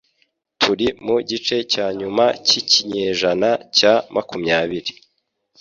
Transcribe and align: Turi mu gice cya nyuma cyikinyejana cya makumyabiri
Turi 0.61 0.87
mu 1.05 1.15
gice 1.29 1.57
cya 1.71 1.85
nyuma 1.99 2.25
cyikinyejana 2.45 3.49
cya 3.77 3.93
makumyabiri 4.13 4.91